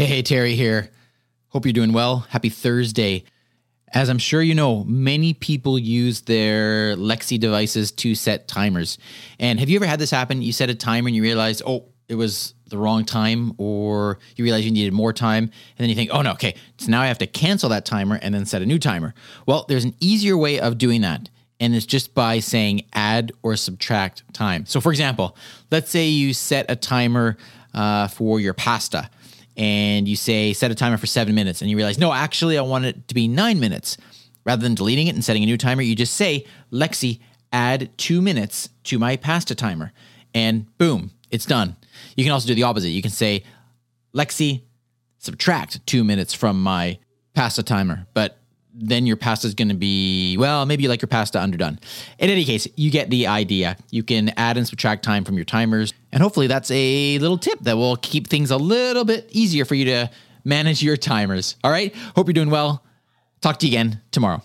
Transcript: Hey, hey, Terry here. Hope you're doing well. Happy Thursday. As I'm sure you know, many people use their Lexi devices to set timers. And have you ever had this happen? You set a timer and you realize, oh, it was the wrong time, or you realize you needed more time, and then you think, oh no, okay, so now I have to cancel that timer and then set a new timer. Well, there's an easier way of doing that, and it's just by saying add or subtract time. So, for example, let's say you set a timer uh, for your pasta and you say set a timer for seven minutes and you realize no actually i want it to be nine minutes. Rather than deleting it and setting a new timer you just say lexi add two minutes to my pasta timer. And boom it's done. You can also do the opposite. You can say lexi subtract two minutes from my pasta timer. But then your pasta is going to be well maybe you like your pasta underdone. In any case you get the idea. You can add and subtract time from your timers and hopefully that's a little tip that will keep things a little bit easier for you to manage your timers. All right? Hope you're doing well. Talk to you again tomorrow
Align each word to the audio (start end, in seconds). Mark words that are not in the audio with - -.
Hey, 0.00 0.06
hey, 0.06 0.22
Terry 0.22 0.54
here. 0.54 0.88
Hope 1.48 1.66
you're 1.66 1.74
doing 1.74 1.92
well. 1.92 2.20
Happy 2.30 2.48
Thursday. 2.48 3.24
As 3.92 4.08
I'm 4.08 4.16
sure 4.16 4.40
you 4.40 4.54
know, 4.54 4.82
many 4.84 5.34
people 5.34 5.78
use 5.78 6.22
their 6.22 6.96
Lexi 6.96 7.38
devices 7.38 7.92
to 7.92 8.14
set 8.14 8.48
timers. 8.48 8.96
And 9.38 9.60
have 9.60 9.68
you 9.68 9.76
ever 9.76 9.84
had 9.84 9.98
this 9.98 10.10
happen? 10.10 10.40
You 10.40 10.54
set 10.54 10.70
a 10.70 10.74
timer 10.74 11.08
and 11.08 11.14
you 11.14 11.20
realize, 11.20 11.60
oh, 11.66 11.84
it 12.08 12.14
was 12.14 12.54
the 12.68 12.78
wrong 12.78 13.04
time, 13.04 13.52
or 13.58 14.18
you 14.36 14.44
realize 14.44 14.64
you 14.64 14.70
needed 14.70 14.94
more 14.94 15.12
time, 15.12 15.44
and 15.44 15.52
then 15.76 15.90
you 15.90 15.94
think, 15.94 16.08
oh 16.14 16.22
no, 16.22 16.32
okay, 16.32 16.54
so 16.78 16.90
now 16.90 17.02
I 17.02 17.06
have 17.08 17.18
to 17.18 17.26
cancel 17.26 17.68
that 17.68 17.84
timer 17.84 18.18
and 18.22 18.34
then 18.34 18.46
set 18.46 18.62
a 18.62 18.66
new 18.66 18.78
timer. 18.78 19.12
Well, 19.44 19.66
there's 19.68 19.84
an 19.84 19.94
easier 20.00 20.38
way 20.38 20.60
of 20.60 20.78
doing 20.78 21.02
that, 21.02 21.28
and 21.60 21.74
it's 21.74 21.84
just 21.84 22.14
by 22.14 22.38
saying 22.38 22.86
add 22.94 23.32
or 23.42 23.54
subtract 23.54 24.32
time. 24.32 24.64
So, 24.64 24.80
for 24.80 24.92
example, 24.92 25.36
let's 25.70 25.90
say 25.90 26.08
you 26.08 26.32
set 26.32 26.64
a 26.70 26.74
timer 26.74 27.36
uh, 27.74 28.08
for 28.08 28.40
your 28.40 28.54
pasta 28.54 29.10
and 29.60 30.08
you 30.08 30.16
say 30.16 30.54
set 30.54 30.70
a 30.70 30.74
timer 30.74 30.96
for 30.96 31.06
seven 31.06 31.34
minutes 31.34 31.60
and 31.60 31.70
you 31.70 31.76
realize 31.76 31.98
no 31.98 32.12
actually 32.12 32.56
i 32.56 32.62
want 32.62 32.84
it 32.86 33.06
to 33.06 33.14
be 33.14 33.28
nine 33.28 33.60
minutes. 33.60 33.96
Rather 34.46 34.62
than 34.62 34.74
deleting 34.74 35.06
it 35.06 35.14
and 35.14 35.22
setting 35.22 35.42
a 35.42 35.46
new 35.46 35.58
timer 35.58 35.82
you 35.82 35.94
just 35.94 36.14
say 36.14 36.46
lexi 36.72 37.20
add 37.52 37.90
two 37.98 38.22
minutes 38.22 38.70
to 38.84 38.98
my 38.98 39.16
pasta 39.16 39.54
timer. 39.54 39.92
And 40.34 40.66
boom 40.78 41.10
it's 41.30 41.44
done. 41.44 41.76
You 42.16 42.24
can 42.24 42.32
also 42.32 42.48
do 42.48 42.54
the 42.54 42.62
opposite. 42.64 42.88
You 42.88 43.02
can 43.02 43.10
say 43.10 43.44
lexi 44.14 44.62
subtract 45.18 45.86
two 45.86 46.02
minutes 46.02 46.32
from 46.32 46.62
my 46.62 46.98
pasta 47.34 47.62
timer. 47.62 48.06
But 48.14 48.39
then 48.74 49.06
your 49.06 49.16
pasta 49.16 49.46
is 49.46 49.54
going 49.54 49.68
to 49.68 49.74
be 49.74 50.36
well 50.38 50.64
maybe 50.66 50.82
you 50.82 50.88
like 50.88 51.02
your 51.02 51.08
pasta 51.08 51.40
underdone. 51.40 51.78
In 52.18 52.30
any 52.30 52.44
case 52.44 52.66
you 52.76 52.90
get 52.90 53.10
the 53.10 53.26
idea. 53.26 53.76
You 53.90 54.02
can 54.02 54.30
add 54.36 54.56
and 54.56 54.66
subtract 54.66 55.04
time 55.04 55.24
from 55.24 55.36
your 55.36 55.44
timers 55.44 55.92
and 56.12 56.22
hopefully 56.22 56.46
that's 56.46 56.70
a 56.70 57.18
little 57.18 57.38
tip 57.38 57.58
that 57.60 57.76
will 57.76 57.96
keep 57.96 58.28
things 58.28 58.50
a 58.50 58.56
little 58.56 59.04
bit 59.04 59.28
easier 59.30 59.64
for 59.64 59.74
you 59.74 59.84
to 59.86 60.10
manage 60.44 60.82
your 60.82 60.96
timers. 60.96 61.56
All 61.62 61.70
right? 61.70 61.94
Hope 62.16 62.26
you're 62.26 62.32
doing 62.32 62.50
well. 62.50 62.84
Talk 63.40 63.58
to 63.60 63.66
you 63.66 63.72
again 63.72 64.00
tomorrow 64.10 64.42